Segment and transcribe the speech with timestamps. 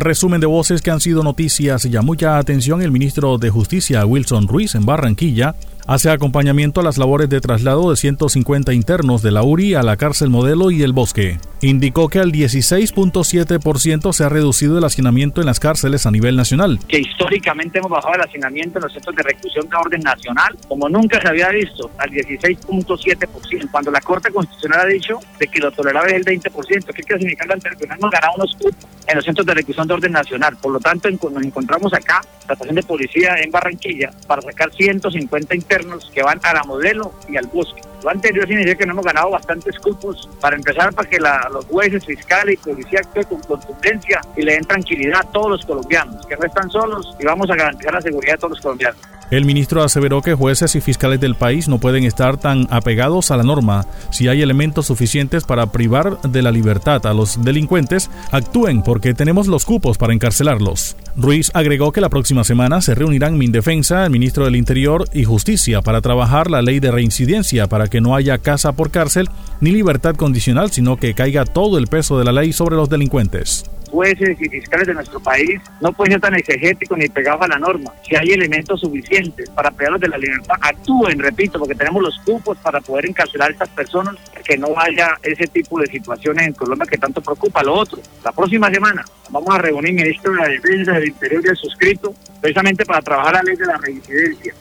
[0.00, 1.84] Resumen de voces que han sido noticias.
[1.84, 5.54] Ya mucha atención el ministro de Justicia Wilson Ruiz en Barranquilla
[5.86, 9.96] hace acompañamiento a las labores de traslado de 150 internos de la URI a la
[9.96, 11.38] cárcel modelo y el bosque.
[11.62, 16.78] Indicó que al 16.7% se ha reducido el hacinamiento en las cárceles a nivel nacional.
[16.88, 20.88] Que históricamente hemos bajado el hacinamiento en los centros de reclusión de orden nacional, como
[20.88, 23.70] nunca se había visto, al 16.7%.
[23.70, 27.20] Cuando la Corte Constitucional ha dicho de que lo tolerable es el 20%, ¿qué quiere
[27.20, 27.46] significar?
[27.46, 30.56] Que hemos ganado unos cupos en los centros de reclusión de orden nacional.
[30.56, 35.54] Por lo tanto, nos encontramos acá, la estación de policía en Barranquilla, para sacar 150
[35.54, 37.80] internos que van a la modelo y al bosque.
[38.02, 42.04] Lo anterior significa que no hemos ganado bastantes cupos para empezar para que los jueces,
[42.04, 46.36] fiscales y policía actúen con contundencia y le den tranquilidad a todos los colombianos, que
[46.36, 49.00] no están solos y vamos a garantizar la seguridad de todos los colombianos.
[49.30, 53.36] El ministro aseveró que jueces y fiscales del país no pueden estar tan apegados a
[53.36, 53.84] la norma.
[54.10, 59.48] Si hay elementos suficientes para privar de la libertad a los delincuentes, actúen porque tenemos
[59.48, 60.96] los cupos para encarcelarlos.
[61.16, 65.82] Ruiz agregó que la próxima semana se reunirán Mindefensa, el ministro del Interior y Justicia
[65.82, 69.28] para trabajar la ley de reincidencia para que no haya casa por cárcel
[69.60, 73.64] ni libertad condicional, sino que caiga todo el peso de la ley sobre los delincuentes
[73.88, 77.58] jueces y fiscales de nuestro país no pueden ser tan exegéticos ni pegados a la
[77.58, 77.92] norma.
[78.02, 82.58] Si hay elementos suficientes para pegarlos de la libertad, actúen, repito, porque tenemos los cupos
[82.58, 86.86] para poder encarcelar a estas personas, que no haya ese tipo de situaciones en Colombia
[86.88, 87.62] que tanto preocupa.
[87.62, 91.48] Lo otro, la próxima semana vamos a reunir ministro de la Defensa, del Interior y
[91.48, 94.54] el suscrito, precisamente para trabajar la ley de la reincidencia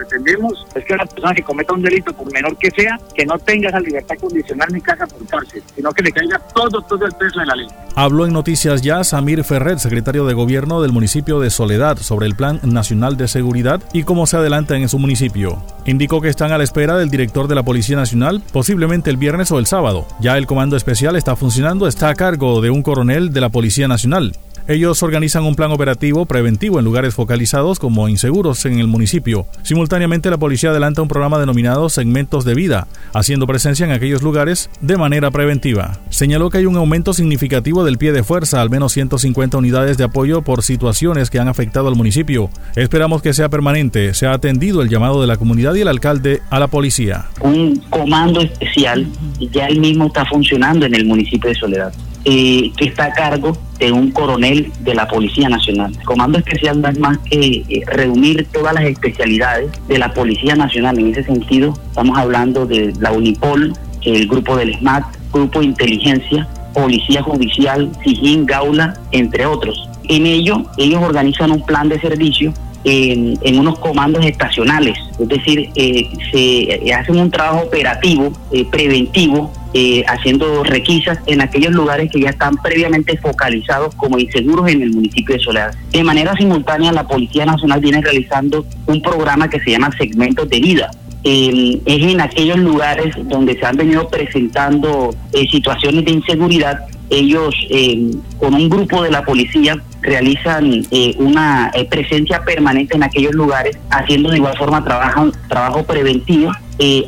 [0.00, 3.38] pretendemos es que una persona que cometa un delito, por menor que sea, que no
[3.38, 7.12] tenga esa libertad condicional ni casa por cárcel, sino que le caiga todo, todo el
[7.12, 7.66] peso de la ley.
[7.94, 12.34] Habló en Noticias Ya Samir Ferrer, secretario de Gobierno del municipio de Soledad, sobre el
[12.34, 15.62] Plan Nacional de Seguridad y cómo se adelanta en su municipio.
[15.84, 19.50] Indicó que están a la espera del director de la Policía Nacional, posiblemente el viernes
[19.50, 20.06] o el sábado.
[20.20, 23.88] Ya el Comando Especial está funcionando, está a cargo de un coronel de la Policía
[23.88, 24.32] Nacional.
[24.70, 29.48] Ellos organizan un plan operativo preventivo en lugares focalizados como inseguros en el municipio.
[29.64, 34.70] Simultáneamente, la policía adelanta un programa denominado Segmentos de Vida, haciendo presencia en aquellos lugares
[34.80, 35.98] de manera preventiva.
[36.10, 40.04] Señaló que hay un aumento significativo del pie de fuerza, al menos 150 unidades de
[40.04, 42.48] apoyo por situaciones que han afectado al municipio.
[42.76, 44.14] Esperamos que sea permanente.
[44.14, 47.26] Se ha atendido el llamado de la comunidad y el alcalde a la policía.
[47.40, 49.04] Un comando especial
[49.50, 51.92] ya el mismo está funcionando en el municipio de Soledad.
[52.24, 55.92] Eh, que está a cargo de un coronel de la Policía Nacional.
[55.98, 60.54] El Comando Especial no es más que eh, reunir todas las especialidades de la Policía
[60.54, 60.98] Nacional.
[60.98, 63.72] En ese sentido, estamos hablando de la Unipol,
[64.04, 69.88] el grupo del SMAT, grupo de inteligencia, Policía Judicial, SIGIN, Gaula, entre otros.
[70.08, 72.52] En ello, ellos organizan un plan de servicio
[72.84, 78.32] en, unos comandos estacionales, es decir, eh, se hacen un trabajo operativo,
[78.70, 84.82] preventivo, eh, haciendo requisas en aquellos lugares que ya están previamente focalizados como inseguros en
[84.82, 85.74] el municipio de Soledad.
[85.92, 90.60] De manera simultánea, la Policía Nacional viene realizando un programa que se llama Segmentos de
[90.60, 90.90] Vida.
[91.22, 98.12] es en aquellos lugares donde se han venido presentando eh, situaciones de inseguridad ellos eh,
[98.38, 103.76] con un grupo de la policía realizan eh, una eh, presencia permanente en aquellos lugares,
[103.90, 106.52] haciendo de igual forma trabajo, trabajo preventivo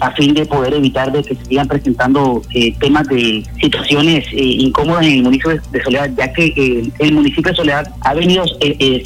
[0.00, 2.42] a fin de poder evitar de que se sigan presentando
[2.78, 7.92] temas de situaciones incómodas en el municipio de Soledad, ya que el municipio de Soledad
[8.00, 8.44] ha venido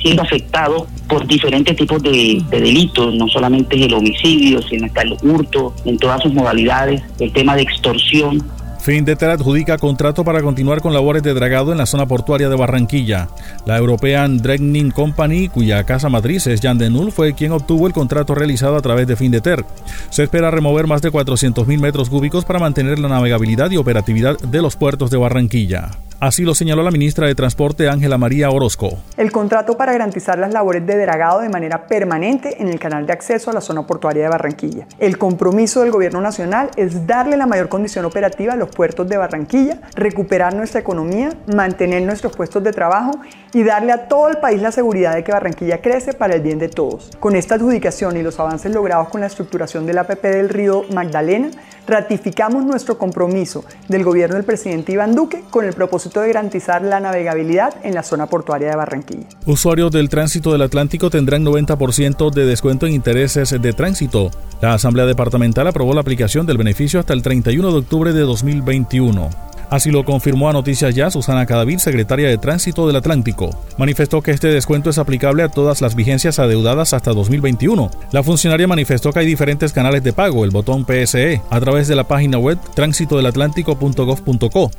[0.01, 5.17] siendo afectado por diferentes tipos de, de, delitos, no solamente el homicidio, sino hasta el
[5.23, 8.43] hurto en todas sus modalidades, el tema de extorsión,
[8.87, 13.27] Findeter adjudica contrato para continuar con labores de dragado en la zona portuaria de Barranquilla.
[13.65, 18.37] La European Dredging Company, cuya casa matriz es Jan Denul, fue quien obtuvo el contrato
[18.37, 19.65] realizado a través de Findeter.
[20.11, 24.63] Se espera remover más de 400.000 metros cúbicos para mantener la navegabilidad y operatividad de
[24.63, 25.91] los puertos de Barranquilla.
[26.19, 28.89] Así lo señaló la ministra de Transporte Ángela María Orozco.
[29.19, 33.13] El contrato para garantizar las labores de dragado de manera permanente en el canal de
[33.13, 34.87] acceso a la zona portuaria de Barranquilla.
[34.99, 39.19] El compromiso del Gobierno Nacional es darle la mayor condición operativa a los puertos de
[39.19, 43.13] Barranquilla, recuperar nuestra economía, mantener nuestros puestos de trabajo
[43.53, 46.59] y darle a todo el país la seguridad de que Barranquilla crece para el bien
[46.59, 47.11] de todos.
[47.21, 51.51] Con esta adjudicación y los avances logrados con la estructuración del APP del río Magdalena,
[51.87, 57.01] ratificamos nuestro compromiso del gobierno del presidente Iván Duque con el propósito de garantizar la
[57.01, 59.27] navegabilidad en la zona portuaria de Barranquilla.
[59.47, 64.31] Usuarios del tránsito del Atlántico tendrán 90% de descuento en intereses de tránsito.
[64.61, 69.31] La Asamblea Departamental aprobó la aplicación del beneficio hasta el 31 de octubre de 2021.
[69.69, 73.51] Así lo confirmó a Noticias Ya Susana Cadavid, secretaria de Tránsito del Atlántico.
[73.79, 77.91] Manifestó que este descuento es aplicable a todas las vigencias adeudadas hasta 2021.
[78.13, 81.97] La funcionaria manifestó que hay diferentes canales de pago, el botón PSE, a través de
[81.97, 84.71] la página web tránsitodelatlántico.gov.co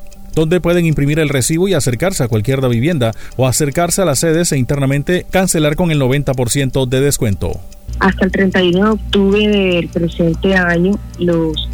[0.42, 4.52] donde pueden imprimir el recibo y acercarse a cualquier vivienda o acercarse a las sedes
[4.52, 7.60] e internamente cancelar con el 90% de descuento.
[8.00, 11.68] Hasta el 31 de octubre del presente año, los,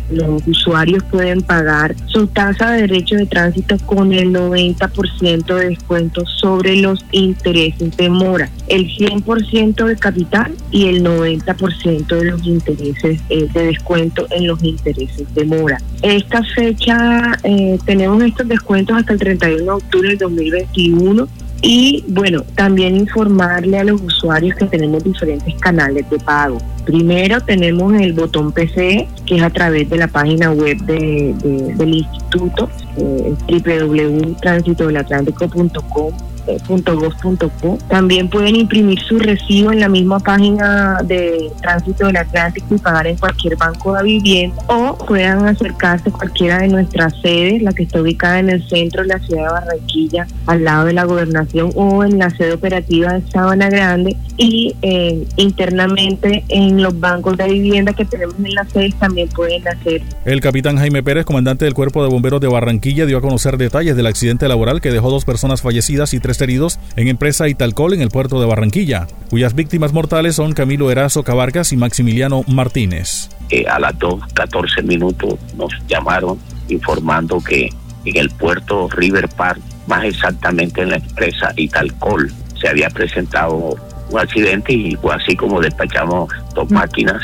[0.46, 6.76] usuarios pueden pagar su tasa de derecho de tránsito con el 90% de descuento sobre
[6.76, 13.48] los intereses de mora, el 100% de capital y el 90% de los intereses eh,
[13.54, 15.82] de descuento en los intereses de mora.
[16.02, 21.28] Esta fecha eh, tenemos estos descuentos hasta el 31 de octubre del 2021
[21.66, 26.58] y bueno, también informarle a los usuarios que tenemos diferentes canales de pago.
[26.86, 31.34] Primero tenemos el botón PC, que es a través de la página web de,
[31.78, 33.34] del instituto, eh,
[36.68, 37.78] .gov.co.
[37.90, 43.08] También pueden imprimir su recibo en la misma página de Tránsito del Atlántico y pagar
[43.08, 47.84] en cualquier banco de vivienda o puedan acercarse a cualquiera de nuestras sedes, la que
[47.84, 51.72] está ubicada en el centro de la ciudad de Barranquilla, al lado de la gobernación
[51.76, 57.48] o en la sede operativa de Sabana Grande y eh, internamente en los bancos de
[57.48, 60.02] vivienda que tenemos en las sedes también pueden hacer.
[60.26, 63.96] El capitán Jaime Pérez, comandante del Cuerpo de Bomberos de Barranquilla, dio a conocer detalles
[63.96, 68.02] del accidente laboral que dejó dos personas fallecidas y tres heridos en empresa Italcol en
[68.02, 73.30] el puerto de Barranquilla, cuyas víctimas mortales son Camilo Erazo Cabarcas y Maximiliano Martínez.
[73.50, 76.40] Eh, a las 2.14 minutos nos llamaron
[76.70, 77.70] informando que
[78.06, 83.76] en el puerto River Park, más exactamente en la empresa Italcol, se había presentado
[84.10, 87.22] un accidente y fue así como despachamos dos máquinas.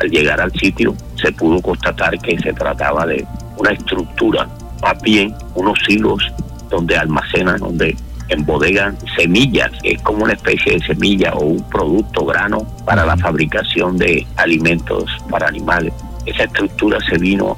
[0.00, 3.24] Al llegar al sitio se pudo constatar que se trataba de
[3.56, 4.48] una estructura,
[4.80, 6.22] más bien unos silos
[6.70, 7.94] donde almacenan, donde
[8.32, 13.96] embodegan semillas, es como una especie de semilla o un producto grano para la fabricación
[13.98, 15.92] de alimentos para animales.
[16.26, 17.56] Esa estructura se vino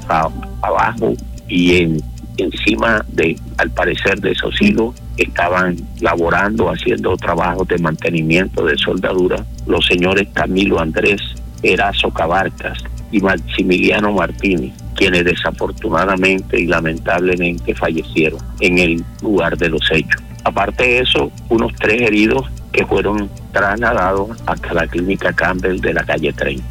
[0.61, 1.13] abajo
[1.47, 2.01] y en,
[2.37, 9.45] encima de, al parecer, de esos hilos estaban laborando, haciendo trabajos de mantenimiento de soldadura
[9.65, 11.21] los señores Camilo Andrés
[11.63, 12.77] Erazo Cabarcas
[13.11, 20.21] y Maximiliano Martínez, quienes desafortunadamente y lamentablemente fallecieron en el lugar de los hechos.
[20.45, 26.03] Aparte de eso, unos tres heridos que fueron trasladados hasta la clínica Campbell de la
[26.03, 26.63] calle 30.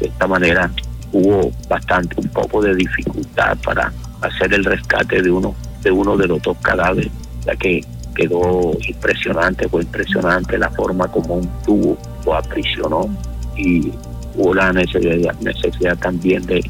[0.00, 0.70] De esta manera
[1.12, 6.26] hubo bastante, un poco de dificultad para hacer el rescate de uno de uno de
[6.26, 7.10] los dos cadáveres,
[7.46, 7.82] ya que
[8.14, 11.96] quedó impresionante, fue impresionante la forma como un tubo
[12.26, 13.08] lo aprisionó
[13.56, 13.92] y
[14.34, 16.62] hubo la necesidad, también de,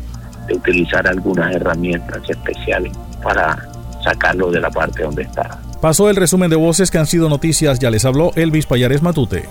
[0.46, 2.92] de utilizar algunas herramientas especiales
[3.22, 3.68] para
[4.04, 5.69] sacarlo de la parte donde estaba.
[5.80, 9.48] Pasó el resumen de voces que han sido noticias, ya les habló Elvis Payares Matute.